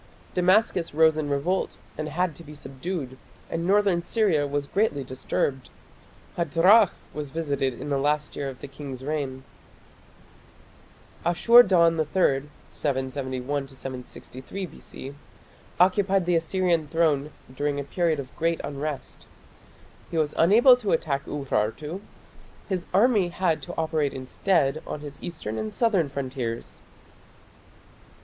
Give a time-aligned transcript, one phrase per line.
[0.33, 3.19] Damascus rose in revolt and had to be subdued,
[3.51, 5.69] and northern Syria was greatly disturbed.
[6.37, 9.43] Hadrach was visited in the last year of the king's reign.
[11.23, 15.13] Ashur dan III (771 763 B.C.)
[15.79, 19.27] occupied the Assyrian throne during a period of great unrest.
[20.09, 22.01] He was unable to attack Urartu.
[22.67, 26.81] His army had to operate instead on his eastern and southern frontiers.